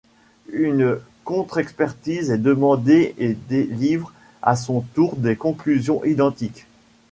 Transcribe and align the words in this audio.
Une 0.49 0.97
contre-expertise 1.25 2.31
est 2.31 2.39
demandée 2.39 3.13
et 3.19 3.35
délivre 3.35 4.11
à 4.41 4.55
son 4.55 4.81
tour 4.95 5.15
des 5.15 5.35
conclusions 5.35 6.03
identiques. 6.03 6.65